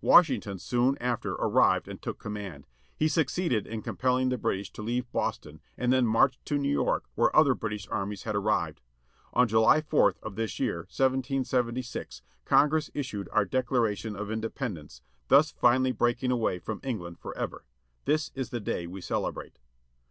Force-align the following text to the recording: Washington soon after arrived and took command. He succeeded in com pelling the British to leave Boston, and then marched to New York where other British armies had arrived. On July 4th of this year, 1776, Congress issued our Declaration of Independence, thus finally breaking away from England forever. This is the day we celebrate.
Washington 0.00 0.58
soon 0.58 0.96
after 0.96 1.32
arrived 1.34 1.88
and 1.88 2.00
took 2.00 2.18
command. 2.18 2.66
He 2.96 3.06
succeeded 3.06 3.66
in 3.66 3.82
com 3.82 3.98
pelling 3.98 4.30
the 4.30 4.38
British 4.38 4.72
to 4.72 4.80
leave 4.82 5.12
Boston, 5.12 5.60
and 5.76 5.92
then 5.92 6.06
marched 6.06 6.42
to 6.46 6.56
New 6.56 6.70
York 6.72 7.04
where 7.16 7.36
other 7.36 7.52
British 7.54 7.86
armies 7.88 8.22
had 8.22 8.34
arrived. 8.34 8.80
On 9.34 9.46
July 9.46 9.82
4th 9.82 10.18
of 10.22 10.36
this 10.36 10.58
year, 10.58 10.86
1776, 10.88 12.22
Congress 12.46 12.90
issued 12.94 13.28
our 13.30 13.44
Declaration 13.44 14.16
of 14.16 14.30
Independence, 14.30 15.02
thus 15.28 15.50
finally 15.50 15.92
breaking 15.92 16.30
away 16.30 16.58
from 16.58 16.80
England 16.82 17.18
forever. 17.18 17.66
This 18.06 18.30
is 18.34 18.48
the 18.48 18.60
day 18.60 18.86
we 18.86 19.02
celebrate. 19.02 19.58